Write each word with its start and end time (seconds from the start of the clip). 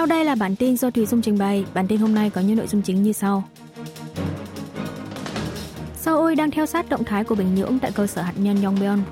Sau 0.00 0.06
đây 0.06 0.24
là 0.24 0.34
bản 0.34 0.56
tin 0.56 0.76
do 0.76 0.90
Thùy 0.90 1.06
Dung 1.06 1.22
trình 1.22 1.38
bày. 1.38 1.64
Bản 1.74 1.86
tin 1.88 2.00
hôm 2.00 2.14
nay 2.14 2.30
có 2.30 2.40
những 2.40 2.56
nội 2.56 2.66
dung 2.66 2.82
chính 2.82 3.02
như 3.02 3.12
sau. 3.12 3.44
Seoul 5.96 6.34
đang 6.34 6.50
theo 6.50 6.66
sát 6.66 6.88
động 6.88 7.04
thái 7.04 7.24
của 7.24 7.34
Bình 7.34 7.54
Nhưỡng 7.54 7.78
tại 7.78 7.92
cơ 7.94 8.06
sở 8.06 8.22
hạt 8.22 8.32
nhân 8.36 8.62
Yongbyon. 8.62 9.02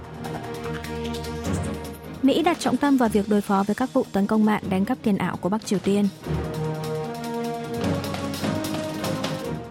Mỹ 2.23 2.43
đặt 2.43 2.61
trọng 2.61 2.77
tâm 2.77 2.97
vào 2.97 3.09
việc 3.09 3.29
đối 3.29 3.41
phó 3.41 3.65
với 3.67 3.75
các 3.75 3.93
vụ 3.93 4.05
tấn 4.13 4.27
công 4.27 4.45
mạng 4.45 4.63
đánh 4.71 4.85
cắp 4.85 4.99
tiền 5.03 5.19
ảo 5.19 5.37
của 5.37 5.49
Bắc 5.49 5.67
Triều 5.67 5.79
Tiên. 5.79 6.09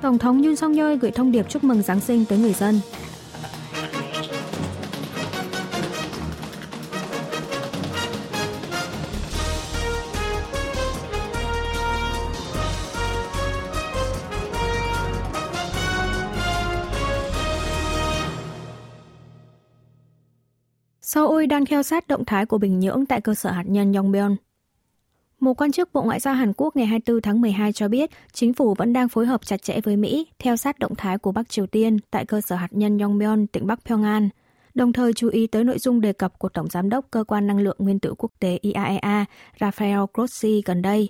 Tổng 0.01 0.17
thống 0.17 0.43
Yoon 0.43 0.55
song 0.55 0.75
yeol 0.75 0.95
gửi 0.95 1.11
thông 1.11 1.31
điệp 1.31 1.49
chúc 1.49 1.63
mừng 1.63 1.81
Giáng 1.81 1.99
sinh 1.99 2.25
tới 2.25 2.39
người 2.39 2.53
dân. 2.53 2.79
Seoul 21.17 21.45
đang 21.45 21.65
theo 21.65 21.83
sát 21.83 22.07
động 22.07 22.25
thái 22.25 22.45
của 22.45 22.57
Bình 22.57 22.79
Nhưỡng 22.79 23.05
tại 23.05 23.21
cơ 23.21 23.33
sở 23.33 23.51
hạt 23.51 23.63
nhân 23.65 23.93
Yongbyon. 23.93 24.35
Một 25.39 25.53
quan 25.53 25.71
chức 25.71 25.93
Bộ 25.93 26.01
Ngoại 26.03 26.19
giao 26.19 26.33
Hàn 26.33 26.53
Quốc 26.57 26.75
ngày 26.75 26.85
24 26.85 27.21
tháng 27.21 27.41
12 27.41 27.73
cho 27.73 27.87
biết 27.87 28.09
chính 28.33 28.53
phủ 28.53 28.73
vẫn 28.73 28.93
đang 28.93 29.09
phối 29.09 29.25
hợp 29.25 29.45
chặt 29.45 29.61
chẽ 29.61 29.81
với 29.81 29.97
Mỹ 29.97 30.27
theo 30.39 30.55
sát 30.55 30.79
động 30.79 30.95
thái 30.95 31.17
của 31.17 31.31
Bắc 31.31 31.49
Triều 31.49 31.67
Tiên 31.67 31.97
tại 32.11 32.25
cơ 32.25 32.41
sở 32.41 32.55
hạt 32.55 32.67
nhân 32.71 32.97
Yongbyon, 32.99 33.47
tỉnh 33.47 33.67
Bắc 33.67 33.79
Pyongan, 33.85 34.29
đồng 34.73 34.93
thời 34.93 35.13
chú 35.13 35.29
ý 35.29 35.47
tới 35.47 35.63
nội 35.63 35.79
dung 35.79 36.01
đề 36.01 36.13
cập 36.13 36.39
của 36.39 36.49
Tổng 36.49 36.69
Giám 36.69 36.89
đốc 36.89 37.05
Cơ 37.11 37.23
quan 37.23 37.47
Năng 37.47 37.59
lượng 37.59 37.77
Nguyên 37.79 37.99
tử 37.99 38.13
Quốc 38.17 38.31
tế 38.39 38.59
IAEA 38.61 39.25
Rafael 39.59 40.07
Grossi 40.13 40.61
gần 40.65 40.81
đây. 40.81 41.09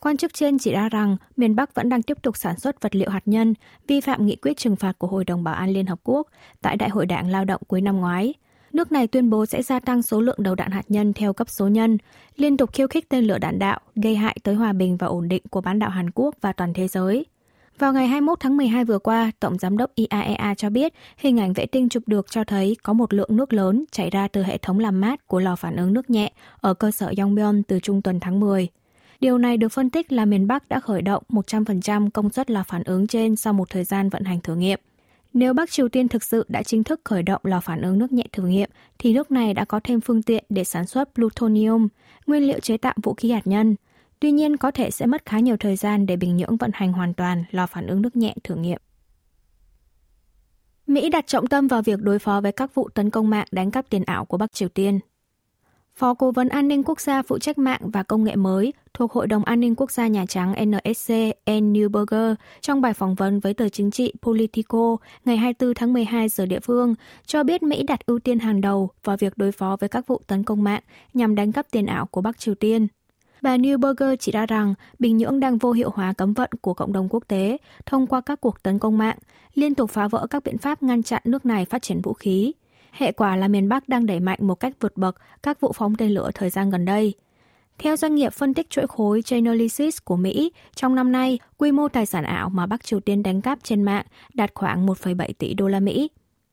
Quan 0.00 0.16
chức 0.16 0.34
trên 0.34 0.58
chỉ 0.58 0.72
ra 0.72 0.88
rằng 0.88 1.16
miền 1.36 1.56
Bắc 1.56 1.74
vẫn 1.74 1.88
đang 1.88 2.02
tiếp 2.02 2.22
tục 2.22 2.36
sản 2.36 2.58
xuất 2.58 2.82
vật 2.82 2.94
liệu 2.94 3.10
hạt 3.10 3.22
nhân, 3.26 3.54
vi 3.86 4.00
phạm 4.00 4.26
nghị 4.26 4.36
quyết 4.36 4.56
trừng 4.56 4.76
phạt 4.76 4.98
của 4.98 5.06
Hội 5.06 5.24
đồng 5.24 5.44
Bảo 5.44 5.54
an 5.54 5.70
Liên 5.70 5.86
Hợp 5.86 6.00
Quốc 6.04 6.28
tại 6.62 6.76
Đại 6.76 6.88
hội 6.88 7.06
đảng 7.06 7.30
lao 7.30 7.44
động 7.44 7.62
cuối 7.68 7.80
năm 7.80 7.96
ngoái– 7.96 8.34
nước 8.72 8.92
này 8.92 9.06
tuyên 9.06 9.30
bố 9.30 9.46
sẽ 9.46 9.62
gia 9.62 9.80
tăng 9.80 10.02
số 10.02 10.20
lượng 10.20 10.36
đầu 10.38 10.54
đạn 10.54 10.70
hạt 10.70 10.84
nhân 10.88 11.12
theo 11.12 11.32
cấp 11.32 11.50
số 11.50 11.68
nhân, 11.68 11.98
liên 12.36 12.56
tục 12.56 12.72
khiêu 12.72 12.88
khích 12.88 13.08
tên 13.08 13.24
lửa 13.24 13.38
đạn 13.38 13.58
đạo, 13.58 13.80
gây 13.96 14.16
hại 14.16 14.36
tới 14.42 14.54
hòa 14.54 14.72
bình 14.72 14.96
và 14.96 15.06
ổn 15.06 15.28
định 15.28 15.42
của 15.50 15.60
bán 15.60 15.78
đảo 15.78 15.90
Hàn 15.90 16.10
Quốc 16.14 16.34
và 16.40 16.52
toàn 16.52 16.72
thế 16.74 16.88
giới. 16.88 17.26
Vào 17.78 17.92
ngày 17.92 18.06
21 18.06 18.40
tháng 18.40 18.56
12 18.56 18.84
vừa 18.84 18.98
qua, 18.98 19.30
Tổng 19.40 19.58
Giám 19.58 19.76
đốc 19.76 19.90
IAEA 19.94 20.54
cho 20.54 20.70
biết 20.70 20.92
hình 21.16 21.40
ảnh 21.40 21.52
vệ 21.52 21.66
tinh 21.66 21.88
chụp 21.88 22.02
được 22.06 22.30
cho 22.30 22.44
thấy 22.44 22.76
có 22.82 22.92
một 22.92 23.14
lượng 23.14 23.36
nước 23.36 23.52
lớn 23.52 23.84
chảy 23.92 24.10
ra 24.10 24.28
từ 24.28 24.42
hệ 24.42 24.58
thống 24.58 24.78
làm 24.78 25.00
mát 25.00 25.26
của 25.26 25.40
lò 25.40 25.56
phản 25.56 25.76
ứng 25.76 25.92
nước 25.92 26.10
nhẹ 26.10 26.32
ở 26.60 26.74
cơ 26.74 26.90
sở 26.90 27.12
Yongbyon 27.18 27.62
từ 27.62 27.80
trung 27.80 28.02
tuần 28.02 28.20
tháng 28.20 28.40
10. 28.40 28.68
Điều 29.20 29.38
này 29.38 29.56
được 29.56 29.68
phân 29.68 29.90
tích 29.90 30.12
là 30.12 30.24
miền 30.24 30.46
Bắc 30.46 30.68
đã 30.68 30.80
khởi 30.80 31.02
động 31.02 31.22
100% 31.28 32.10
công 32.10 32.30
suất 32.30 32.50
lò 32.50 32.62
phản 32.68 32.82
ứng 32.82 33.06
trên 33.06 33.36
sau 33.36 33.52
một 33.52 33.70
thời 33.70 33.84
gian 33.84 34.08
vận 34.08 34.24
hành 34.24 34.40
thử 34.40 34.54
nghiệm. 34.54 34.78
Nếu 35.34 35.54
Bắc 35.54 35.70
Triều 35.70 35.88
Tiên 35.88 36.08
thực 36.08 36.22
sự 36.22 36.44
đã 36.48 36.62
chính 36.62 36.84
thức 36.84 37.00
khởi 37.04 37.22
động 37.22 37.40
lò 37.44 37.60
phản 37.60 37.82
ứng 37.82 37.98
nước 37.98 38.12
nhẹ 38.12 38.24
thử 38.32 38.46
nghiệm, 38.46 38.70
thì 38.98 39.12
nước 39.12 39.30
này 39.30 39.54
đã 39.54 39.64
có 39.64 39.80
thêm 39.84 40.00
phương 40.00 40.22
tiện 40.22 40.44
để 40.48 40.64
sản 40.64 40.86
xuất 40.86 41.14
plutonium, 41.14 41.88
nguyên 42.26 42.42
liệu 42.42 42.60
chế 42.60 42.76
tạo 42.76 42.94
vũ 43.02 43.14
khí 43.14 43.30
hạt 43.30 43.46
nhân. 43.46 43.76
Tuy 44.20 44.32
nhiên, 44.32 44.56
có 44.56 44.70
thể 44.70 44.90
sẽ 44.90 45.06
mất 45.06 45.26
khá 45.26 45.38
nhiều 45.38 45.56
thời 45.56 45.76
gian 45.76 46.06
để 46.06 46.16
Bình 46.16 46.36
Nhưỡng 46.36 46.56
vận 46.56 46.70
hành 46.74 46.92
hoàn 46.92 47.14
toàn 47.14 47.44
lò 47.50 47.66
phản 47.66 47.86
ứng 47.86 48.02
nước 48.02 48.16
nhẹ 48.16 48.34
thử 48.44 48.54
nghiệm. 48.54 48.78
Mỹ 50.86 51.08
đặt 51.08 51.26
trọng 51.26 51.46
tâm 51.46 51.68
vào 51.68 51.82
việc 51.82 52.00
đối 52.00 52.18
phó 52.18 52.40
với 52.40 52.52
các 52.52 52.74
vụ 52.74 52.88
tấn 52.94 53.10
công 53.10 53.30
mạng 53.30 53.46
đánh 53.50 53.70
cắp 53.70 53.90
tiền 53.90 54.02
ảo 54.06 54.24
của 54.24 54.36
Bắc 54.36 54.52
Triều 54.52 54.68
Tiên. 54.68 55.00
Phó 55.96 56.14
Cố 56.14 56.30
vấn 56.30 56.48
An 56.48 56.68
ninh 56.68 56.82
Quốc 56.82 57.00
gia 57.00 57.22
phụ 57.22 57.38
trách 57.38 57.58
mạng 57.58 57.80
và 57.82 58.02
công 58.02 58.24
nghệ 58.24 58.36
mới 58.36 58.72
thuộc 58.94 59.12
Hội 59.12 59.26
đồng 59.26 59.44
An 59.44 59.60
ninh 59.60 59.74
Quốc 59.74 59.90
gia 59.90 60.06
Nhà 60.06 60.26
Trắng 60.26 60.54
NSC 60.66 61.12
Ann 61.44 61.72
Neuberger 61.72 62.34
trong 62.60 62.80
bài 62.80 62.94
phỏng 62.94 63.14
vấn 63.14 63.40
với 63.40 63.54
tờ 63.54 63.68
chính 63.68 63.90
trị 63.90 64.12
Politico 64.22 64.96
ngày 65.24 65.36
24 65.36 65.74
tháng 65.74 65.92
12 65.92 66.28
giờ 66.28 66.46
địa 66.46 66.60
phương 66.60 66.94
cho 67.26 67.42
biết 67.42 67.62
Mỹ 67.62 67.82
đặt 67.82 68.06
ưu 68.06 68.18
tiên 68.18 68.38
hàng 68.38 68.60
đầu 68.60 68.90
vào 69.04 69.16
việc 69.16 69.32
đối 69.38 69.52
phó 69.52 69.76
với 69.80 69.88
các 69.88 70.06
vụ 70.06 70.20
tấn 70.26 70.44
công 70.44 70.64
mạng 70.64 70.82
nhằm 71.14 71.34
đánh 71.34 71.52
cắp 71.52 71.66
tiền 71.70 71.86
ảo 71.86 72.06
của 72.06 72.20
Bắc 72.20 72.38
Triều 72.38 72.54
Tiên. 72.54 72.86
Bà 73.42 73.56
Neuberger 73.56 74.14
chỉ 74.18 74.32
ra 74.32 74.46
rằng 74.46 74.74
Bình 74.98 75.16
Nhưỡng 75.16 75.40
đang 75.40 75.58
vô 75.58 75.72
hiệu 75.72 75.90
hóa 75.94 76.12
cấm 76.12 76.32
vận 76.32 76.50
của 76.60 76.74
cộng 76.74 76.92
đồng 76.92 77.08
quốc 77.10 77.24
tế 77.28 77.56
thông 77.86 78.06
qua 78.06 78.20
các 78.20 78.40
cuộc 78.40 78.62
tấn 78.62 78.78
công 78.78 78.98
mạng, 78.98 79.16
liên 79.54 79.74
tục 79.74 79.90
phá 79.90 80.08
vỡ 80.08 80.26
các 80.30 80.44
biện 80.44 80.58
pháp 80.58 80.82
ngăn 80.82 81.02
chặn 81.02 81.22
nước 81.24 81.46
này 81.46 81.64
phát 81.64 81.82
triển 81.82 82.00
vũ 82.00 82.12
khí. 82.12 82.52
Hệ 82.92 83.12
quả 83.12 83.36
là 83.36 83.48
miền 83.48 83.68
Bắc 83.68 83.88
đang 83.88 84.06
đẩy 84.06 84.20
mạnh 84.20 84.38
một 84.42 84.54
cách 84.54 84.72
vượt 84.80 84.96
bậc 84.96 85.16
các 85.42 85.60
vụ 85.60 85.72
phóng 85.72 85.94
tên 85.96 86.10
lửa 86.10 86.30
thời 86.34 86.50
gian 86.50 86.70
gần 86.70 86.84
đây. 86.84 87.14
Theo 87.78 87.96
doanh 87.96 88.14
nghiệp 88.14 88.32
phân 88.32 88.54
tích 88.54 88.70
chuỗi 88.70 88.86
khối 88.86 89.22
Chainalysis 89.22 89.98
của 90.04 90.16
Mỹ, 90.16 90.52
trong 90.74 90.94
năm 90.94 91.12
nay, 91.12 91.38
quy 91.58 91.72
mô 91.72 91.88
tài 91.88 92.06
sản 92.06 92.24
ảo 92.24 92.48
mà 92.48 92.66
Bắc 92.66 92.84
Triều 92.84 93.00
Tiên 93.00 93.22
đánh 93.22 93.42
cắp 93.42 93.58
trên 93.62 93.82
mạng 93.82 94.04
đạt 94.34 94.50
khoảng 94.54 94.86
1,7 94.86 95.32
tỷ 95.38 95.54
đô 95.54 95.68
la 95.68 95.80
Mỹ. 95.80 96.10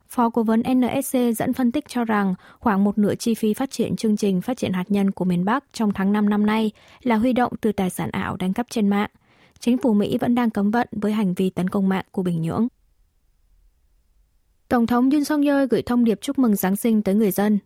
Phó 0.07 0.29
cố 0.29 0.43
vấn 0.43 0.63
NSC 0.73 1.17
dẫn 1.37 1.53
phân 1.53 1.71
tích 1.71 1.87
cho 1.87 2.05
rằng 2.05 2.35
khoảng 2.59 2.83
một 2.83 2.97
nửa 2.97 3.15
chi 3.15 3.35
phí 3.35 3.53
phát 3.53 3.71
triển 3.71 3.95
chương 3.95 4.17
trình 4.17 4.41
phát 4.41 4.57
triển 4.57 4.73
hạt 4.73 4.85
nhân 4.87 5.11
của 5.11 5.25
miền 5.25 5.45
Bắc 5.45 5.63
trong 5.73 5.93
tháng 5.93 6.13
5 6.13 6.29
năm 6.29 6.45
nay 6.45 6.71
là 7.03 7.15
huy 7.15 7.33
động 7.33 7.53
từ 7.61 7.71
tài 7.71 7.89
sản 7.89 8.09
ảo 8.11 8.37
đánh 8.37 8.53
cắp 8.53 8.65
trên 8.69 8.87
mạng. 8.87 9.09
Chính 9.59 9.77
phủ 9.77 9.93
Mỹ 9.93 10.17
vẫn 10.17 10.35
đang 10.35 10.49
cấm 10.49 10.71
vận 10.71 10.87
với 10.91 11.11
hành 11.11 11.33
vi 11.33 11.49
tấn 11.49 11.69
công 11.69 11.89
mạng 11.89 12.05
của 12.11 12.23
Bình 12.23 12.41
Nhưỡng. 12.41 12.67
Tổng 14.69 14.87
thống 14.87 15.09
Yoon 15.09 15.23
song 15.23 15.41
yeol 15.41 15.65
gửi 15.69 15.81
thông 15.81 16.03
điệp 16.03 16.21
chúc 16.21 16.39
mừng 16.39 16.55
Giáng 16.55 16.75
sinh 16.75 17.01
tới 17.01 17.15
người 17.15 17.31
dân. 17.31 17.59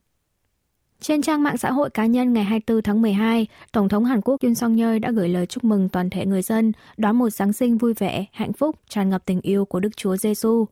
Trên 1.01 1.21
trang 1.21 1.43
mạng 1.43 1.57
xã 1.57 1.71
hội 1.71 1.89
cá 1.89 2.05
nhân 2.05 2.33
ngày 2.33 2.43
24 2.43 2.81
tháng 2.81 3.01
12, 3.01 3.47
Tổng 3.71 3.89
thống 3.89 4.05
Hàn 4.05 4.21
Quốc 4.21 4.41
Yoon 4.41 4.55
song 4.55 4.77
yeol 4.77 4.99
đã 4.99 5.11
gửi 5.11 5.29
lời 5.29 5.45
chúc 5.45 5.63
mừng 5.63 5.89
toàn 5.89 6.09
thể 6.09 6.25
người 6.25 6.41
dân 6.41 6.71
đón 6.97 7.15
một 7.15 7.29
Giáng 7.29 7.53
sinh 7.53 7.77
vui 7.77 7.93
vẻ, 7.93 8.25
hạnh 8.31 8.53
phúc, 8.53 8.75
tràn 8.89 9.09
ngập 9.09 9.25
tình 9.25 9.41
yêu 9.41 9.65
của 9.65 9.79
Đức 9.79 9.97
Chúa 9.97 10.15
Giêsu. 10.15 10.65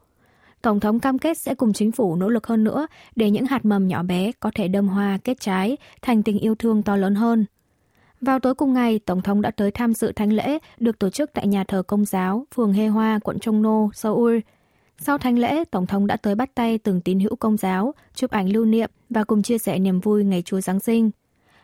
Tổng 0.62 0.80
thống 0.80 1.00
cam 1.00 1.20
kết 1.20 1.38
sẽ 1.38 1.56
cùng 1.56 1.74
chính 1.74 1.92
phủ 1.92 2.16
nỗ 2.16 2.30
lực 2.30 2.48
hơn 2.48 2.64
nữa 2.64 2.88
để 3.16 3.30
những 3.30 3.46
hạt 3.46 3.66
mầm 3.66 3.88
nhỏ 3.88 4.04
bé 4.04 4.32
có 4.40 4.52
thể 4.56 4.68
đâm 4.68 4.88
hoa 4.88 5.18
kết 5.24 5.40
trái 5.40 5.78
thành 6.02 6.24
tình 6.24 6.40
yêu 6.40 6.56
thương 6.56 6.84
to 6.84 6.96
lớn 6.96 7.16
hơn. 7.16 7.46
Vào 8.22 8.40
tối 8.40 8.56
cùng 8.56 8.74
ngày, 8.74 9.00
Tổng 9.00 9.22
thống 9.22 9.42
đã 9.42 9.52
tới 9.52 9.72
tham 9.72 9.94
dự 9.94 10.12
thánh 10.12 10.34
lễ 10.34 10.60
được 10.80 11.00
tổ 11.00 11.10
chức 11.10 11.34
tại 11.34 11.48
nhà 11.48 11.64
thờ 11.64 11.84
Công 11.88 12.06
giáo, 12.06 12.46
phường 12.56 12.74
Hê 12.74 12.88
Hoa, 12.88 13.20
quận 13.24 13.40
Chongno, 13.40 13.90
Seoul– 13.94 14.40
sau 15.04 15.18
thánh 15.18 15.40
lễ, 15.40 15.64
Tổng 15.72 15.88
thống 15.88 16.08
đã 16.08 16.18
tới 16.18 16.36
bắt 16.36 16.56
tay 16.56 16.78
từng 16.78 17.02
tín 17.02 17.20
hữu 17.20 17.36
công 17.36 17.58
giáo, 17.58 17.94
chụp 18.16 18.32
ảnh 18.32 18.50
lưu 18.50 18.66
niệm 18.66 18.90
và 19.10 19.24
cùng 19.24 19.42
chia 19.42 19.58
sẻ 19.58 19.80
niềm 19.80 20.00
vui 20.00 20.24
ngày 20.24 20.42
Chúa 20.42 20.62
Giáng 20.62 20.80
sinh. 20.80 21.12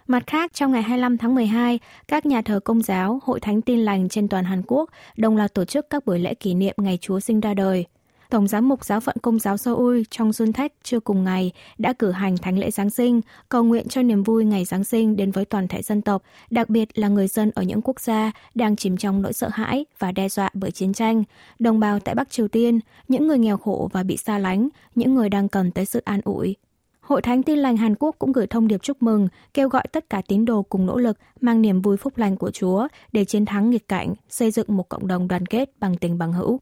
Mặt 0.08 0.24
khác, 0.28 0.54
trong 0.54 0.72
ngày 0.72 0.82
25 0.82 1.18
tháng 1.18 1.36
12, 1.36 1.80
các 2.08 2.26
nhà 2.26 2.42
thờ 2.42 2.60
công 2.60 2.82
giáo, 2.82 3.20
hội 3.24 3.40
thánh 3.40 3.62
tin 3.62 3.80
lành 3.80 4.10
trên 4.10 4.28
toàn 4.28 4.46
Hàn 4.46 4.62
Quốc 4.68 4.90
đồng 5.18 5.38
loạt 5.38 5.54
tổ 5.54 5.66
chức 5.66 5.90
các 5.90 6.06
buổi 6.06 6.20
lễ 6.20 6.34
kỷ 6.34 6.54
niệm 6.54 6.76
ngày 6.78 6.98
Chúa 7.02 7.20
sinh 7.20 7.40
ra 7.40 7.54
đời– 7.54 7.86
Tổng 8.30 8.48
giám 8.48 8.70
mục 8.70 8.86
giáo 8.86 9.00
phận 9.00 9.16
Công 9.22 9.40
giáo 9.40 9.58
Seoul 9.58 10.02
trong 10.10 10.34
Xuân 10.34 10.54
Thách 10.54 10.74
chưa 10.84 11.00
cùng 11.00 11.24
ngày 11.24 11.52
đã 11.78 11.94
cử 11.94 12.12
hành 12.12 12.38
thánh 12.38 12.60
lễ 12.60 12.72
Giáng 12.72 12.90
sinh, 12.90 13.22
cầu 13.50 13.64
nguyện 13.64 13.88
cho 13.88 14.02
niềm 14.04 14.24
vui 14.24 14.46
ngày 14.46 14.66
Giáng 14.66 14.84
sinh 14.84 15.16
đến 15.16 15.32
với 15.32 15.46
toàn 15.46 15.68
thể 15.68 15.82
dân 15.82 16.02
tộc, 16.02 16.24
đặc 16.50 16.70
biệt 16.70 17.00
là 17.00 17.08
người 17.08 17.28
dân 17.28 17.52
ở 17.56 17.64
những 17.64 17.82
quốc 17.82 18.00
gia 18.00 18.32
đang 18.56 18.76
chìm 18.76 18.98
trong 18.98 19.22
nỗi 19.22 19.34
sợ 19.34 19.50
hãi 19.54 19.86
và 20.00 20.12
đe 20.12 20.30
dọa 20.30 20.50
bởi 20.54 20.72
chiến 20.72 20.94
tranh, 20.94 21.24
đồng 21.60 21.80
bào 21.80 22.00
tại 22.00 22.16
Bắc 22.16 22.30
Triều 22.30 22.48
Tiên, 22.48 22.80
những 23.08 23.28
người 23.28 23.40
nghèo 23.40 23.58
khổ 23.58 23.90
và 23.94 24.04
bị 24.04 24.18
xa 24.18 24.40
lánh, 24.40 24.70
những 24.96 25.16
người 25.16 25.30
đang 25.30 25.50
cần 25.50 25.72
tới 25.72 25.86
sự 25.86 26.02
an 26.06 26.22
ủi. 26.24 26.56
Hội 27.02 27.22
Thánh 27.22 27.44
Tin 27.44 27.60
lành 27.60 27.78
Hàn 27.78 27.96
Quốc 28.00 28.16
cũng 28.20 28.32
gửi 28.32 28.48
thông 28.48 28.68
điệp 28.68 28.84
chúc 28.84 29.04
mừng, 29.04 29.28
kêu 29.54 29.70
gọi 29.70 29.84
tất 29.92 30.10
cả 30.10 30.22
tín 30.28 30.46
đồ 30.46 30.64
cùng 30.64 30.86
nỗ 30.86 30.98
lực 30.98 31.18
mang 31.42 31.62
niềm 31.62 31.82
vui 31.82 31.98
phúc 31.98 32.18
lành 32.18 32.38
của 32.38 32.52
Chúa 32.52 32.88
để 33.12 33.26
chiến 33.26 33.46
thắng 33.46 33.70
nghịch 33.70 33.88
cảnh, 33.88 34.14
xây 34.30 34.52
dựng 34.52 34.78
một 34.78 34.90
cộng 34.90 35.08
đồng 35.08 35.28
đoàn 35.28 35.46
kết 35.46 35.70
bằng 35.80 35.98
tình 35.98 36.18
bằng 36.18 36.34
hữu. 36.34 36.60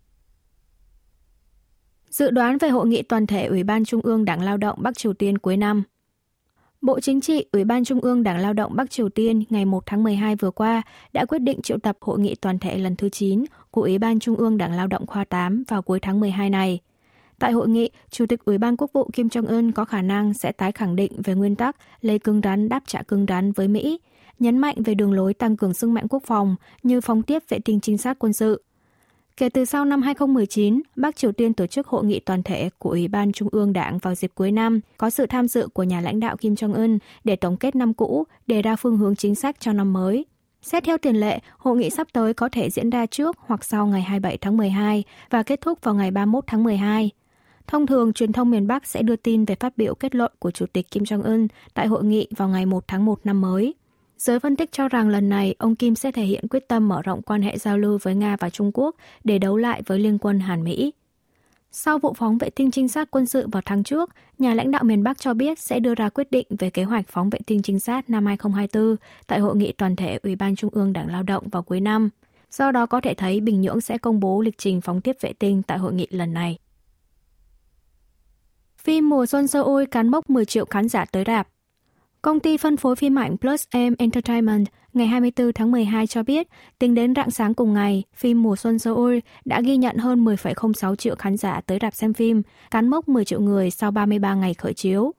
Dự 2.15 2.31
đoán 2.31 2.57
về 2.57 2.69
hội 2.69 2.87
nghị 2.87 3.01
toàn 3.01 3.27
thể 3.27 3.45
Ủy 3.45 3.63
ban 3.63 3.85
Trung 3.85 4.01
ương 4.01 4.25
Đảng 4.25 4.41
Lao 4.41 4.57
động 4.57 4.77
Bắc 4.81 4.97
Triều 4.97 5.13
Tiên 5.13 5.37
cuối 5.37 5.57
năm 5.57 5.83
Bộ 6.81 6.99
Chính 6.99 7.21
trị, 7.21 7.45
Ủy 7.51 7.63
ban 7.63 7.83
Trung 7.83 7.99
ương 7.99 8.23
Đảng 8.23 8.37
Lao 8.37 8.53
động 8.53 8.75
Bắc 8.75 8.89
Triều 8.89 9.09
Tiên 9.09 9.43
ngày 9.49 9.65
1 9.65 9.83
tháng 9.85 10.03
12 10.03 10.35
vừa 10.35 10.51
qua 10.51 10.81
đã 11.13 11.25
quyết 11.25 11.39
định 11.39 11.61
triệu 11.61 11.77
tập 11.77 11.97
hội 12.01 12.19
nghị 12.19 12.35
toàn 12.35 12.59
thể 12.59 12.77
lần 12.77 12.95
thứ 12.95 13.09
9 13.09 13.45
của 13.71 13.81
Ủy 13.81 13.97
ban 13.97 14.19
Trung 14.19 14.35
ương 14.35 14.57
Đảng 14.57 14.73
Lao 14.73 14.87
động 14.87 15.05
khoa 15.07 15.25
8 15.25 15.63
vào 15.67 15.81
cuối 15.81 15.99
tháng 15.99 16.19
12 16.19 16.49
này. 16.49 16.79
Tại 17.39 17.51
hội 17.51 17.69
nghị, 17.69 17.89
Chủ 18.09 18.25
tịch 18.25 18.45
Ủy 18.45 18.57
ban 18.57 18.77
Quốc 18.77 18.91
vụ 18.93 19.09
Kim 19.13 19.27
Jong-un 19.27 19.71
có 19.71 19.85
khả 19.85 20.01
năng 20.01 20.33
sẽ 20.33 20.51
tái 20.51 20.71
khẳng 20.71 20.95
định 20.95 21.21
về 21.23 21.35
nguyên 21.35 21.55
tắc 21.55 21.75
lấy 22.01 22.19
cứng 22.19 22.41
rắn 22.43 22.69
đáp 22.69 22.83
trả 22.87 23.01
cứng 23.01 23.25
rắn 23.29 23.51
với 23.51 23.67
Mỹ, 23.67 23.99
nhấn 24.39 24.57
mạnh 24.57 24.75
về 24.85 24.95
đường 24.95 25.13
lối 25.13 25.33
tăng 25.33 25.57
cường 25.57 25.73
sức 25.73 25.89
mạnh 25.89 26.07
quốc 26.09 26.23
phòng 26.25 26.55
như 26.83 27.01
phóng 27.01 27.23
tiếp 27.23 27.43
vệ 27.49 27.59
tinh 27.59 27.79
trinh 27.79 27.97
sát 27.97 28.19
quân 28.19 28.33
sự– 28.33 28.63
Kể 29.37 29.49
từ 29.49 29.65
sau 29.65 29.85
năm 29.85 30.01
2019, 30.01 30.81
Bắc 30.95 31.15
Triều 31.15 31.31
Tiên 31.31 31.53
tổ 31.53 31.67
chức 31.67 31.87
hội 31.87 32.05
nghị 32.05 32.19
toàn 32.19 32.43
thể 32.43 32.69
của 32.77 32.89
Ủy 32.89 33.07
ban 33.07 33.31
Trung 33.31 33.49
ương 33.51 33.73
Đảng 33.73 33.97
vào 33.97 34.15
dịp 34.15 34.31
cuối 34.35 34.51
năm, 34.51 34.79
có 34.97 35.09
sự 35.09 35.25
tham 35.25 35.47
dự 35.47 35.67
của 35.73 35.83
nhà 35.83 36.01
lãnh 36.01 36.19
đạo 36.19 36.37
Kim 36.37 36.53
Jong-un 36.53 36.97
để 37.23 37.35
tổng 37.35 37.57
kết 37.57 37.75
năm 37.75 37.93
cũ, 37.93 38.23
đề 38.47 38.61
ra 38.61 38.75
phương 38.75 38.97
hướng 38.97 39.15
chính 39.15 39.35
sách 39.35 39.55
cho 39.59 39.73
năm 39.73 39.93
mới. 39.93 40.25
Xét 40.61 40.83
theo 40.83 40.97
tiền 40.97 41.15
lệ, 41.15 41.39
hội 41.57 41.77
nghị 41.77 41.89
sắp 41.89 42.07
tới 42.13 42.33
có 42.33 42.49
thể 42.51 42.69
diễn 42.69 42.89
ra 42.89 43.05
trước 43.05 43.37
hoặc 43.39 43.63
sau 43.63 43.87
ngày 43.87 44.01
27 44.01 44.37
tháng 44.37 44.57
12 44.57 45.03
và 45.29 45.43
kết 45.43 45.61
thúc 45.61 45.79
vào 45.83 45.95
ngày 45.95 46.11
31 46.11 46.43
tháng 46.47 46.63
12. 46.63 47.09
Thông 47.67 47.87
thường, 47.87 48.13
truyền 48.13 48.31
thông 48.31 48.49
miền 48.49 48.67
Bắc 48.67 48.87
sẽ 48.87 49.01
đưa 49.01 49.15
tin 49.15 49.45
về 49.45 49.55
phát 49.59 49.77
biểu 49.77 49.95
kết 49.95 50.15
luận 50.15 50.31
của 50.39 50.51
Chủ 50.51 50.65
tịch 50.73 50.91
Kim 50.91 51.03
Jong-un 51.03 51.47
tại 51.73 51.87
hội 51.87 52.03
nghị 52.03 52.27
vào 52.37 52.49
ngày 52.49 52.65
1 52.65 52.83
tháng 52.87 53.05
1 53.05 53.19
năm 53.23 53.41
mới. 53.41 53.73
Giới 54.17 54.39
phân 54.39 54.55
tích 54.55 54.71
cho 54.71 54.87
rằng 54.87 55.09
lần 55.09 55.29
này 55.29 55.55
ông 55.59 55.75
Kim 55.75 55.95
sẽ 55.95 56.11
thể 56.11 56.23
hiện 56.23 56.47
quyết 56.47 56.67
tâm 56.67 56.87
mở 56.87 57.01
rộng 57.01 57.21
quan 57.21 57.41
hệ 57.41 57.57
giao 57.57 57.77
lưu 57.77 57.97
với 58.01 58.15
Nga 58.15 58.35
và 58.39 58.49
Trung 58.49 58.71
Quốc 58.73 58.95
để 59.23 59.39
đấu 59.39 59.57
lại 59.57 59.81
với 59.85 59.99
liên 59.99 60.17
quân 60.17 60.39
Hàn 60.39 60.63
Mỹ. 60.63 60.93
Sau 61.71 61.99
vụ 61.99 62.13
phóng 62.13 62.37
vệ 62.37 62.49
tinh 62.49 62.71
trinh 62.71 62.87
sát 62.87 63.11
quân 63.11 63.25
sự 63.25 63.47
vào 63.51 63.61
tháng 63.65 63.83
trước, 63.83 64.09
nhà 64.37 64.53
lãnh 64.53 64.71
đạo 64.71 64.83
miền 64.83 65.03
Bắc 65.03 65.19
cho 65.19 65.33
biết 65.33 65.59
sẽ 65.59 65.79
đưa 65.79 65.95
ra 65.95 66.09
quyết 66.09 66.31
định 66.31 66.47
về 66.59 66.69
kế 66.69 66.83
hoạch 66.83 67.05
phóng 67.07 67.29
vệ 67.29 67.39
tinh 67.45 67.61
trinh 67.61 67.79
sát 67.79 68.09
năm 68.09 68.25
2024 68.25 68.95
tại 69.27 69.39
hội 69.39 69.55
nghị 69.55 69.71
toàn 69.71 69.95
thể 69.95 70.19
Ủy 70.23 70.35
ban 70.35 70.55
Trung 70.55 70.69
ương 70.73 70.93
Đảng 70.93 71.11
Lao 71.11 71.23
động 71.23 71.49
vào 71.49 71.63
cuối 71.63 71.81
năm. 71.81 72.09
Do 72.51 72.71
đó 72.71 72.85
có 72.85 73.01
thể 73.01 73.13
thấy 73.13 73.39
Bình 73.39 73.61
Nhưỡng 73.61 73.81
sẽ 73.81 73.97
công 73.97 74.19
bố 74.19 74.41
lịch 74.41 74.57
trình 74.57 74.81
phóng 74.81 75.01
tiếp 75.01 75.15
vệ 75.21 75.33
tinh 75.33 75.61
tại 75.63 75.77
hội 75.77 75.93
nghị 75.93 76.07
lần 76.09 76.33
này. 76.33 76.57
Phim 78.77 79.09
mùa 79.09 79.25
xuân 79.25 79.47
Seoul 79.47 79.85
cán 79.85 80.07
mốc 80.07 80.29
10 80.29 80.45
triệu 80.45 80.65
khán 80.65 80.89
giả 80.89 81.05
tới 81.05 81.23
rạp. 81.27 81.47
Công 82.25 82.39
ty 82.39 82.57
phân 82.57 82.77
phối 82.77 82.95
phim 82.95 83.15
ảnh 83.15 83.37
Plus 83.37 83.63
M 83.73 83.93
Entertainment 83.97 84.65
ngày 84.93 85.07
24 85.07 85.53
tháng 85.53 85.71
12 85.71 86.07
cho 86.07 86.23
biết, 86.23 86.47
tính 86.79 86.95
đến 86.95 87.15
rạng 87.15 87.31
sáng 87.31 87.53
cùng 87.53 87.73
ngày, 87.73 88.03
phim 88.15 88.43
Mùa 88.43 88.55
Xuân 88.55 88.79
Seoul 88.79 89.17
đã 89.45 89.61
ghi 89.61 89.77
nhận 89.77 89.97
hơn 89.97 90.25
10,06 90.25 90.95
triệu 90.95 91.15
khán 91.15 91.37
giả 91.37 91.61
tới 91.61 91.77
rạp 91.81 91.95
xem 91.95 92.13
phim, 92.13 92.41
cán 92.71 92.89
mốc 92.89 93.09
10 93.09 93.25
triệu 93.25 93.41
người 93.41 93.71
sau 93.71 93.91
33 93.91 94.33
ngày 94.33 94.53
khởi 94.53 94.73
chiếu. 94.73 95.11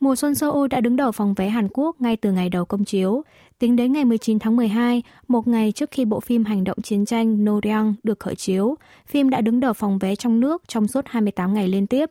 Mùa 0.00 0.16
Xuân 0.16 0.34
Seoul 0.34 0.68
đã 0.68 0.80
đứng 0.80 0.96
đầu 0.96 1.12
phòng 1.12 1.34
vé 1.34 1.48
Hàn 1.48 1.68
Quốc 1.72 2.00
ngay 2.00 2.16
từ 2.16 2.32
ngày 2.32 2.48
đầu 2.48 2.64
công 2.64 2.84
chiếu. 2.84 3.22
Tính 3.58 3.76
đến 3.76 3.92
ngày 3.92 4.04
19 4.04 4.38
tháng 4.38 4.56
12, 4.56 5.02
một 5.28 5.46
ngày 5.46 5.72
trước 5.72 5.90
khi 5.90 6.04
bộ 6.04 6.20
phim 6.20 6.44
hành 6.44 6.64
động 6.64 6.82
chiến 6.82 7.04
tranh 7.04 7.44
Noryang 7.44 7.94
được 8.02 8.20
khởi 8.20 8.34
chiếu, 8.34 8.74
phim 9.06 9.30
đã 9.30 9.40
đứng 9.40 9.60
đầu 9.60 9.72
phòng 9.72 9.98
vé 9.98 10.16
trong 10.16 10.40
nước 10.40 10.62
trong 10.68 10.88
suốt 10.88 11.04
28 11.06 11.54
ngày 11.54 11.68
liên 11.68 11.86
tiếp. 11.86 12.10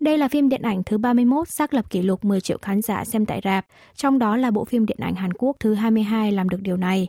Đây 0.00 0.18
là 0.18 0.28
phim 0.28 0.48
điện 0.48 0.62
ảnh 0.62 0.82
thứ 0.82 0.98
31 0.98 1.48
xác 1.48 1.74
lập 1.74 1.90
kỷ 1.90 2.02
lục 2.02 2.24
10 2.24 2.40
triệu 2.40 2.58
khán 2.62 2.82
giả 2.82 3.04
xem 3.04 3.26
tại 3.26 3.40
rạp, 3.44 3.66
trong 3.94 4.18
đó 4.18 4.36
là 4.36 4.50
bộ 4.50 4.64
phim 4.64 4.86
điện 4.86 4.98
ảnh 5.00 5.14
Hàn 5.14 5.32
Quốc 5.32 5.56
thứ 5.60 5.74
22 5.74 6.32
làm 6.32 6.48
được 6.48 6.60
điều 6.62 6.76
này. 6.76 7.08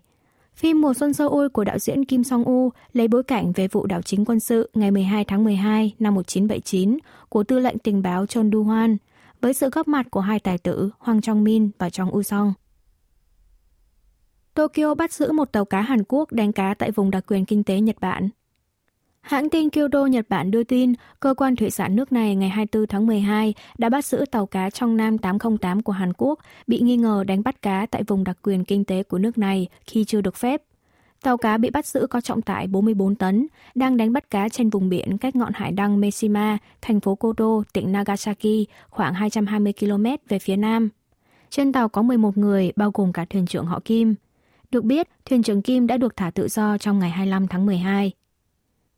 Phim 0.56 0.82
Mùa 0.82 0.94
Xuân 0.94 1.14
Seoul 1.14 1.48
của 1.48 1.64
đạo 1.64 1.80
diễn 1.80 2.06
Kim 2.06 2.24
Song-u 2.24 2.72
lấy 2.94 3.08
bối 3.08 3.24
cảnh 3.24 3.52
về 3.52 3.68
vụ 3.68 3.86
đảo 3.86 4.02
chính 4.02 4.26
quân 4.26 4.40
sự 4.40 4.70
ngày 4.74 4.92
12 4.92 5.26
tháng 5.26 5.44
12 5.44 5.94
năm 6.00 6.16
1979 6.16 6.98
của 7.30 7.44
tư 7.44 7.60
lệnh 7.60 7.78
tình 7.78 8.02
báo 8.02 8.26
Chon 8.26 8.50
Du-hwan, 8.50 8.98
với 9.42 9.54
sự 9.54 9.70
góp 9.70 9.88
mặt 9.88 10.08
của 10.12 10.20
hai 10.20 10.40
tài 10.40 10.58
tử 10.58 10.90
Hoàng 11.00 11.22
Trong-min 11.22 11.70
và 11.78 11.90
Trong 11.90 12.12
U-song. 12.12 12.54
Tokyo 14.54 14.96
bắt 14.96 15.14
giữ 15.14 15.32
một 15.32 15.52
tàu 15.52 15.66
cá 15.66 15.82
Hàn 15.82 16.04
Quốc 16.08 16.32
đánh 16.32 16.52
cá 16.52 16.74
tại 16.74 16.92
vùng 16.92 17.12
đặc 17.12 17.24
quyền 17.28 17.46
kinh 17.46 17.64
tế 17.64 17.80
Nhật 17.80 17.96
Bản. 18.02 18.30
Hãng 19.22 19.50
tin 19.50 19.70
Kyodo 19.70 20.06
Nhật 20.06 20.26
Bản 20.30 20.52
đưa 20.52 20.64
tin, 20.64 20.94
cơ 21.20 21.34
quan 21.34 21.56
thủy 21.56 21.70
sản 21.70 21.96
nước 21.96 22.12
này 22.12 22.36
ngày 22.36 22.50
24 22.50 22.88
tháng 22.88 23.06
12 23.08 23.54
đã 23.78 23.90
bắt 23.90 24.06
giữ 24.06 24.26
tàu 24.32 24.46
cá 24.46 24.70
trong 24.70 24.98
Nam 24.98 25.18
808 25.18 25.82
của 25.82 25.92
Hàn 25.92 26.14
Quốc 26.18 26.40
bị 26.68 26.80
nghi 26.80 26.98
ngờ 26.98 27.24
đánh 27.28 27.44
bắt 27.44 27.62
cá 27.62 27.86
tại 27.92 28.04
vùng 28.04 28.24
đặc 28.24 28.38
quyền 28.44 28.64
kinh 28.64 28.86
tế 28.86 29.04
của 29.04 29.18
nước 29.18 29.38
này 29.38 29.68
khi 29.86 30.06
chưa 30.06 30.22
được 30.22 30.36
phép. 30.36 30.62
Tàu 31.22 31.38
cá 31.38 31.58
bị 31.58 31.70
bắt 31.70 31.86
giữ 31.86 32.08
có 32.10 32.22
trọng 32.22 32.42
tải 32.42 32.68
44 32.68 33.16
tấn, 33.16 33.48
đang 33.76 33.98
đánh 33.98 34.14
bắt 34.14 34.30
cá 34.30 34.50
trên 34.50 34.70
vùng 34.70 34.90
biển 34.90 35.18
cách 35.18 35.36
ngọn 35.36 35.54
hải 35.56 35.72
đăng 35.72 36.00
Meshima, 36.00 36.58
thành 36.82 37.00
phố 37.00 37.16
Kodo, 37.16 37.64
tỉnh 37.74 37.92
Nagasaki, 37.92 38.68
khoảng 38.90 39.14
220 39.14 39.74
km 39.80 40.06
về 40.30 40.40
phía 40.40 40.56
nam. 40.56 40.90
Trên 41.50 41.72
tàu 41.72 41.90
có 41.90 42.02
11 42.02 42.38
người, 42.38 42.72
bao 42.76 42.92
gồm 42.94 43.14
cả 43.14 43.26
thuyền 43.30 43.46
trưởng 43.46 43.66
họ 43.66 43.80
Kim. 43.86 44.16
Được 44.72 44.84
biết, 44.84 45.08
thuyền 45.26 45.44
trưởng 45.44 45.62
Kim 45.62 45.88
đã 45.88 45.98
được 45.98 46.16
thả 46.16 46.32
tự 46.32 46.48
do 46.48 46.78
trong 46.78 47.00
ngày 47.00 47.10
25 47.10 47.48
tháng 47.48 47.66
12. 47.66 48.12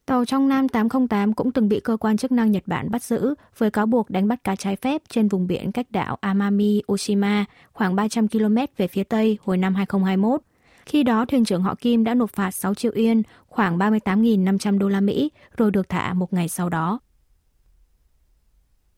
Tàu 0.10 0.26
trong 0.26 0.48
Nam 0.48 0.70
808 0.70 1.34
cũng 1.34 1.52
từng 1.52 1.70
bị 1.70 1.80
cơ 1.80 1.98
quan 1.98 2.18
chức 2.18 2.32
năng 2.32 2.52
Nhật 2.52 2.64
Bản 2.66 2.92
bắt 2.92 3.04
giữ 3.04 3.36
với 3.58 3.72
cáo 3.72 3.86
buộc 3.86 4.10
đánh 4.10 4.28
bắt 4.28 4.44
cá 4.44 4.56
trái 4.56 4.76
phép 4.76 5.02
trên 5.10 5.28
vùng 5.28 5.48
biển 5.48 5.72
cách 5.72 5.92
đảo 5.92 6.18
Amami, 6.22 6.82
Oshima, 6.92 7.46
khoảng 7.74 7.96
300 7.96 8.28
km 8.28 8.56
về 8.78 8.88
phía 8.88 9.04
Tây 9.04 9.38
hồi 9.44 9.58
năm 9.58 9.76
2021. 9.76 10.42
Khi 10.86 11.04
đó, 11.04 11.26
thuyền 11.26 11.46
trưởng 11.46 11.62
họ 11.62 11.76
Kim 11.76 12.04
đã 12.04 12.14
nộp 12.14 12.30
phạt 12.30 12.52
6 12.52 12.74
triệu 12.74 12.92
yên, 12.92 13.24
khoảng 13.48 13.78
38.500 13.78 14.78
đô 14.78 14.90
la 14.90 15.02
Mỹ, 15.02 15.32
rồi 15.58 15.72
được 15.72 15.90
thả 15.90 16.14
một 16.14 16.34
ngày 16.34 16.48
sau 16.48 16.70
đó. 16.70 17.00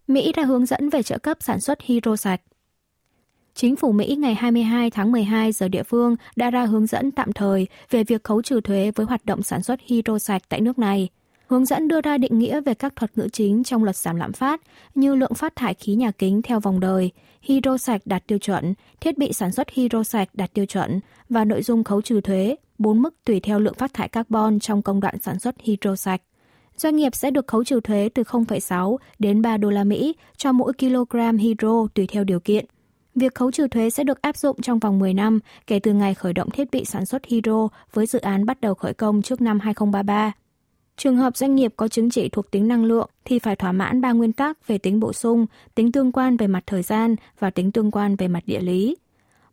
Mỹ 0.08 0.34
đã 0.38 0.44
hướng 0.44 0.66
dẫn 0.66 0.90
về 0.90 1.04
trợ 1.04 1.18
cấp 1.18 1.38
sản 1.40 1.62
xuất 1.62 1.82
hydro 1.82 2.16
sạch. 2.16 2.42
Chính 3.56 3.76
phủ 3.76 3.92
Mỹ 3.92 4.16
ngày 4.20 4.36
22 4.36 4.90
tháng 4.90 5.12
12 5.12 5.52
giờ 5.52 5.68
địa 5.68 5.84
phương 5.84 6.16
đã 6.36 6.52
ra 6.52 6.66
hướng 6.66 6.86
dẫn 6.86 7.12
tạm 7.12 7.34
thời 7.34 7.68
về 7.90 8.04
việc 8.04 8.24
khấu 8.24 8.42
trừ 8.42 8.62
thuế 8.62 8.92
với 8.96 9.06
hoạt 9.06 9.26
động 9.26 9.44
sản 9.44 9.64
xuất 9.64 9.80
hydro 9.86 10.20
sạch 10.20 10.42
tại 10.50 10.62
nước 10.62 10.80
này. 10.80 11.10
Hướng 11.48 11.66
dẫn 11.66 11.88
đưa 11.88 12.02
ra 12.02 12.18
định 12.18 12.40
nghĩa 12.40 12.62
về 12.62 12.74
các 12.74 12.96
thuật 12.96 13.18
ngữ 13.18 13.28
chính 13.34 13.64
trong 13.64 13.84
luật 13.84 13.96
giảm 13.96 14.16
lạm 14.16 14.34
phát 14.34 14.62
như 14.96 15.16
lượng 15.16 15.34
phát 15.34 15.56
thải 15.56 15.74
khí 15.74 15.96
nhà 15.96 16.12
kính 16.12 16.42
theo 16.42 16.60
vòng 16.60 16.80
đời, 16.80 17.12
hydro 17.42 17.78
sạch 17.78 18.02
đạt 18.06 18.28
tiêu 18.28 18.38
chuẩn, 18.38 18.74
thiết 19.02 19.18
bị 19.18 19.34
sản 19.34 19.52
xuất 19.52 19.70
hydro 19.70 20.04
sạch 20.04 20.30
đạt 20.34 20.54
tiêu 20.54 20.66
chuẩn 20.66 21.00
và 21.30 21.46
nội 21.46 21.64
dung 21.64 21.84
khấu 21.84 22.02
trừ 22.02 22.22
thuế, 22.22 22.56
bốn 22.78 23.02
mức 23.02 23.16
tùy 23.26 23.40
theo 23.40 23.60
lượng 23.60 23.74
phát 23.74 23.94
thải 23.94 24.10
carbon 24.10 24.60
trong 24.60 24.82
công 24.82 25.00
đoạn 25.00 25.16
sản 25.22 25.40
xuất 25.40 25.56
hydro 25.62 25.96
sạch. 25.96 26.22
Doanh 26.78 26.96
nghiệp 26.96 27.16
sẽ 27.16 27.32
được 27.32 27.48
khấu 27.48 27.64
trừ 27.64 27.80
thuế 27.80 28.10
từ 28.14 28.24
0,6 28.24 28.98
đến 29.20 29.42
3 29.42 29.58
đô 29.58 29.70
la 29.70 29.84
Mỹ 29.84 30.16
cho 30.38 30.52
mỗi 30.52 30.74
kg 30.74 31.38
hydro 31.38 31.88
tùy 31.94 32.08
theo 32.08 32.24
điều 32.24 32.40
kiện. 32.40 32.66
Việc 33.16 33.36
khấu 33.36 33.52
trừ 33.52 33.68
thuế 33.68 33.90
sẽ 33.90 34.04
được 34.04 34.22
áp 34.22 34.38
dụng 34.38 34.62
trong 34.62 34.80
vòng 34.80 35.00
10 35.00 35.14
năm 35.14 35.40
kể 35.68 35.80
từ 35.80 35.94
ngày 35.94 36.14
khởi 36.14 36.34
động 36.34 36.50
thiết 36.50 36.72
bị 36.72 36.86
sản 36.86 37.06
xuất 37.06 37.26
hydro 37.26 37.68
với 37.94 38.06
dự 38.06 38.20
án 38.20 38.46
bắt 38.46 38.62
đầu 38.62 38.74
khởi 38.74 38.94
công 38.94 39.22
trước 39.22 39.42
năm 39.42 39.60
2033. 39.60 40.32
Trường 40.98 41.18
hợp 41.18 41.38
doanh 41.38 41.56
nghiệp 41.56 41.74
có 41.78 41.88
chứng 41.88 42.10
chỉ 42.10 42.30
thuộc 42.30 42.52
tính 42.52 42.68
năng 42.68 42.84
lượng 42.84 43.10
thì 43.26 43.40
phải 43.40 43.56
thỏa 43.56 43.72
mãn 43.72 44.02
ba 44.02 44.12
nguyên 44.12 44.34
tắc 44.34 44.68
về 44.68 44.78
tính 44.78 45.00
bổ 45.00 45.14
sung, 45.14 45.46
tính 45.76 45.92
tương 45.92 46.12
quan 46.12 46.38
về 46.38 46.48
mặt 46.48 46.64
thời 46.68 46.84
gian 46.84 47.16
và 47.40 47.50
tính 47.50 47.72
tương 47.72 47.92
quan 47.92 48.16
về 48.16 48.28
mặt 48.28 48.44
địa 48.46 48.60
lý. 48.60 48.96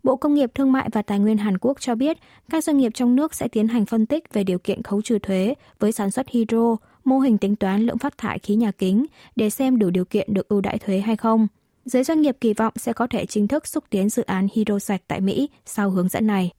Bộ 0.02 0.16
Công 0.16 0.34
nghiệp 0.34 0.50
Thương 0.54 0.72
mại 0.72 0.88
và 0.93 1.02
Tài 1.02 1.19
nguyên 1.19 1.38
Hàn 1.38 1.58
Quốc 1.58 1.81
cho 1.81 1.94
biết 1.94 2.19
các 2.50 2.64
doanh 2.64 2.76
nghiệp 2.78 2.93
trong 2.94 3.16
nước 3.16 3.34
sẽ 3.34 3.49
tiến 3.49 3.69
hành 3.69 3.87
phân 3.87 4.06
tích 4.06 4.32
về 4.32 4.44
điều 4.44 4.58
kiện 4.58 4.82
khấu 4.82 5.02
trừ 5.02 5.19
thuế 5.19 5.54
với 5.78 5.93
sản 5.93 6.11
xuất 6.11 6.28
hydro, 6.28 6.76
mô 7.04 7.19
hình 7.19 7.38
tính 7.38 7.56
toán 7.56 7.82
lượng 7.82 7.99
phát 7.99 8.19
thải 8.19 8.38
khí 8.38 8.54
nhà 8.54 8.70
kính 8.70 9.06
để 9.37 9.50
xem 9.50 9.78
đủ 9.78 9.90
điều 9.90 10.04
kiện 10.04 10.34
được 10.34 10.49
ưu 10.49 10.61
đãi 10.61 10.78
thuế 10.78 10.99
hay 10.99 11.16
không 11.16 11.49
giới 11.88 12.05
doanh 12.05 12.20
nghiệp 12.20 12.37
kỳ 12.40 12.55
vọng 12.55 12.73
sẽ 12.76 12.93
có 12.93 13.06
thể 13.06 13.26
chính 13.26 13.49
thức 13.49 13.67
xúc 13.67 13.85
tiến 13.90 14.08
dự 14.08 14.23
án 14.23 14.49
hydro 14.52 14.79
sạch 14.79 15.02
tại 15.06 15.20
Mỹ 15.20 15.49
sau 15.67 15.90
hướng 15.90 16.08
dẫn 16.08 16.26
này. 16.26 16.52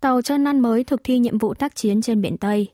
Tàu 0.00 0.22
chân 0.22 0.44
nan 0.44 0.60
mới 0.60 0.84
thực 0.84 1.00
thi 1.04 1.18
nhiệm 1.18 1.38
vụ 1.38 1.54
tác 1.54 1.76
chiến 1.76 2.02
trên 2.02 2.20
biển 2.20 2.36
Tây 2.38 2.68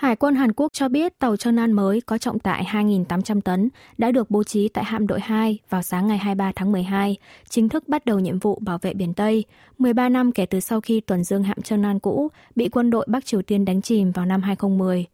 Hải 0.00 0.16
quân 0.16 0.34
Hàn 0.34 0.52
Quốc 0.52 0.72
cho 0.72 0.88
biết 0.88 1.18
tàu 1.18 1.36
chân 1.36 1.56
nan 1.56 1.72
mới 1.72 2.00
có 2.00 2.18
trọng 2.18 2.38
tải 2.38 2.64
2.800 2.64 3.40
tấn 3.40 3.68
đã 3.98 4.10
được 4.10 4.30
bố 4.30 4.44
trí 4.44 4.68
tại 4.68 4.84
hạm 4.84 5.06
đội 5.06 5.20
2 5.20 5.58
vào 5.70 5.82
sáng 5.82 6.06
ngày 6.06 6.18
23 6.18 6.52
tháng 6.56 6.72
12, 6.72 7.16
chính 7.48 7.68
thức 7.68 7.88
bắt 7.88 8.04
đầu 8.04 8.18
nhiệm 8.18 8.38
vụ 8.38 8.58
bảo 8.58 8.78
vệ 8.82 8.94
biển 8.94 9.14
Tây, 9.14 9.44
13 9.78 10.08
năm 10.08 10.32
kể 10.32 10.46
từ 10.46 10.60
sau 10.60 10.80
khi 10.80 11.00
tuần 11.00 11.24
dương 11.24 11.42
hạm 11.42 11.62
chân 11.62 11.82
nan 11.82 11.98
cũ 11.98 12.28
bị 12.56 12.68
quân 12.68 12.90
đội 12.90 13.06
Bắc 13.08 13.24
Triều 13.24 13.42
Tiên 13.42 13.64
đánh 13.64 13.82
chìm 13.82 14.12
vào 14.12 14.26
năm 14.26 14.42
2010. 14.42 15.06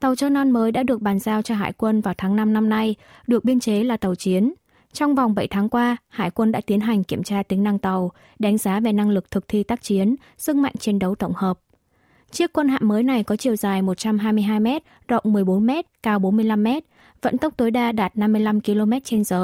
Tàu 0.00 0.14
cho 0.14 0.28
non 0.28 0.50
mới 0.50 0.72
đã 0.72 0.82
được 0.82 1.02
bàn 1.02 1.18
giao 1.18 1.42
cho 1.42 1.54
Hải 1.54 1.72
quân 1.72 2.00
vào 2.00 2.14
tháng 2.18 2.36
5 2.36 2.52
năm 2.52 2.68
nay, 2.68 2.94
được 3.26 3.44
biên 3.44 3.60
chế 3.60 3.84
là 3.84 3.96
tàu 3.96 4.14
chiến. 4.14 4.52
Trong 4.92 5.14
vòng 5.14 5.34
7 5.34 5.48
tháng 5.48 5.68
qua, 5.68 5.96
Hải 6.08 6.30
quân 6.30 6.52
đã 6.52 6.60
tiến 6.60 6.80
hành 6.80 7.04
kiểm 7.04 7.22
tra 7.22 7.42
tính 7.42 7.62
năng 7.62 7.78
tàu, 7.78 8.12
đánh 8.38 8.58
giá 8.58 8.80
về 8.80 8.92
năng 8.92 9.10
lực 9.10 9.30
thực 9.30 9.48
thi 9.48 9.62
tác 9.62 9.82
chiến, 9.82 10.16
sức 10.38 10.56
mạnh 10.56 10.72
chiến 10.78 10.98
đấu 10.98 11.14
tổng 11.14 11.32
hợp. 11.36 11.58
Chiếc 12.30 12.52
quân 12.52 12.68
hạm 12.68 12.88
mới 12.88 13.02
này 13.02 13.24
có 13.24 13.36
chiều 13.36 13.56
dài 13.56 13.82
122 13.82 14.60
m, 14.60 14.66
rộng 15.08 15.22
14 15.24 15.66
m, 15.66 15.70
cao 16.02 16.18
45 16.18 16.64
m, 16.64 16.68
vận 17.22 17.38
tốc 17.38 17.54
tối 17.56 17.70
đa 17.70 17.92
đạt 17.92 18.16
55 18.16 18.60
km 18.60 18.92
h 19.30 19.34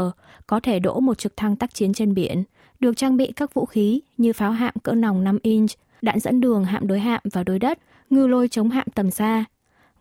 có 0.47 0.61
thể 0.61 0.79
đổ 0.79 1.01
một 1.01 1.19
trực 1.19 1.37
thăng 1.37 1.57
tác 1.57 1.75
chiến 1.75 1.93
trên 1.93 2.15
biển, 2.15 2.45
được 2.81 2.97
trang 2.97 3.17
bị 3.17 3.33
các 3.37 3.55
vũ 3.55 3.67
khí 3.67 4.01
như 4.17 4.33
pháo 4.33 4.53
hạm 4.53 4.75
cỡ 4.83 4.93
nòng 4.93 5.25
5 5.25 5.39
inch, 5.43 5.71
đạn 6.03 6.21
dẫn 6.21 6.41
đường 6.41 6.65
hạm 6.65 6.87
đối 6.87 7.01
hạm 7.01 7.21
và 7.33 7.45
đối 7.45 7.59
đất, 7.59 7.79
ngư 8.11 8.27
lôi 8.27 8.49
chống 8.49 8.71
hạm 8.71 8.87
tầm 8.95 9.11
xa, 9.11 9.45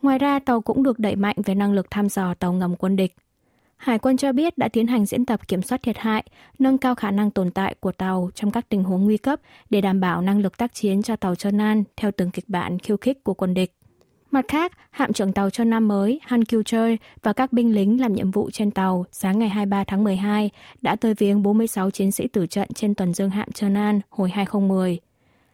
Ngoài 0.03 0.17
ra, 0.17 0.39
tàu 0.39 0.61
cũng 0.61 0.83
được 0.83 0.99
đẩy 0.99 1.15
mạnh 1.15 1.35
về 1.45 1.55
năng 1.55 1.73
lực 1.73 1.91
thăm 1.91 2.09
dò 2.09 2.33
tàu 2.33 2.53
ngầm 2.53 2.75
quân 2.75 2.95
địch. 2.95 3.15
Hải 3.77 3.99
quân 3.99 4.17
cho 4.17 4.31
biết 4.31 4.57
đã 4.57 4.67
tiến 4.67 4.87
hành 4.87 5.05
diễn 5.05 5.25
tập 5.25 5.47
kiểm 5.47 5.61
soát 5.61 5.83
thiệt 5.83 5.97
hại, 5.97 6.23
nâng 6.59 6.77
cao 6.77 6.95
khả 6.95 7.11
năng 7.11 7.31
tồn 7.31 7.51
tại 7.51 7.75
của 7.79 7.91
tàu 7.91 8.29
trong 8.35 8.51
các 8.51 8.69
tình 8.69 8.83
huống 8.83 9.03
nguy 9.03 9.17
cấp 9.17 9.39
để 9.69 9.81
đảm 9.81 9.99
bảo 9.99 10.21
năng 10.21 10.39
lực 10.39 10.57
tác 10.57 10.73
chiến 10.73 11.01
cho 11.01 11.15
tàu 11.15 11.35
Trơn 11.35 11.57
An 11.57 11.83
theo 11.97 12.11
từng 12.17 12.31
kịch 12.31 12.49
bản 12.49 12.79
khiêu 12.79 12.97
khích 12.97 13.23
của 13.23 13.33
quân 13.33 13.53
địch. 13.53 13.75
Mặt 14.31 14.45
khác, 14.47 14.71
hạm 14.91 15.13
trưởng 15.13 15.33
tàu 15.33 15.49
Trơn 15.49 15.69
Nam 15.69 15.87
mới 15.87 16.19
Han 16.23 16.45
Kyu 16.45 16.63
Choi 16.63 16.97
và 17.21 17.33
các 17.33 17.53
binh 17.53 17.75
lính 17.75 18.01
làm 18.01 18.13
nhiệm 18.13 18.31
vụ 18.31 18.49
trên 18.51 18.71
tàu 18.71 19.05
sáng 19.11 19.39
ngày 19.39 19.49
23 19.49 19.83
tháng 19.83 20.03
12 20.03 20.49
đã 20.81 20.95
tới 20.95 21.13
viếng 21.13 21.43
46 21.43 21.91
chiến 21.91 22.11
sĩ 22.11 22.27
tử 22.27 22.47
trận 22.47 22.67
trên 22.73 22.95
tuần 22.95 23.13
dương 23.13 23.29
hạm 23.29 23.51
Trơn 23.51 23.73
An 23.73 24.01
hồi 24.09 24.29
2010. 24.29 24.99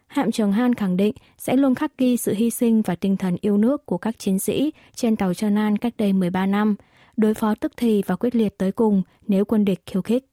Hạm 0.10 0.32
trưởng 0.32 0.52
Han 0.52 0.76
khẳng 0.76 0.98
định 0.98 1.14
sẽ 1.38 1.56
luôn 1.56 1.76
khắc 1.76 1.98
ghi 1.98 2.18
sự 2.18 2.34
hy 2.34 2.50
sinh 2.50 2.82
và 2.82 2.96
tinh 2.96 3.18
thần 3.18 3.38
yêu 3.42 3.58
nước 3.58 3.86
của 3.86 3.98
các 3.98 4.20
chiến 4.20 4.40
sĩ 4.40 4.74
trên 4.96 5.16
tàu 5.16 5.34
Trân 5.34 5.56
An 5.56 5.78
cách 5.78 5.94
đây 5.98 6.14
13 6.14 6.46
năm, 6.46 6.76
đối 7.18 7.34
phó 7.34 7.56
tức 7.56 7.72
thì 7.78 8.04
và 8.06 8.16
quyết 8.16 8.36
liệt 8.36 8.58
tới 8.58 8.72
cùng 8.72 9.02
nếu 9.28 9.46
quân 9.46 9.66
địch 9.66 9.80
khiêu 9.86 10.02
khích. 10.02 10.26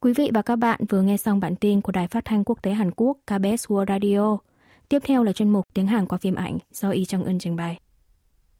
Quý 0.00 0.12
vị 0.12 0.30
và 0.34 0.42
các 0.42 0.56
bạn 0.56 0.80
vừa 0.88 1.02
nghe 1.02 1.16
xong 1.16 1.40
bản 1.40 1.56
tin 1.56 1.80
của 1.80 1.92
Đài 1.92 2.08
Phát 2.08 2.24
thanh 2.24 2.44
Quốc 2.44 2.62
tế 2.62 2.72
Hàn 2.72 2.90
Quốc 2.96 3.18
KBS 3.26 3.66
World 3.66 3.86
Radio. 3.88 4.38
Tiếp 4.88 5.02
theo 5.04 5.24
là 5.24 5.32
chuyên 5.32 5.50
mục 5.50 5.64
Tiếng 5.74 5.86
Hàn 5.86 6.06
qua 6.06 6.18
phim 6.18 6.34
ảnh 6.34 6.58
do 6.72 6.90
Y 6.90 7.04
Trong 7.04 7.24
Ưn 7.24 7.38
trình 7.38 7.56
bày. 7.56 7.78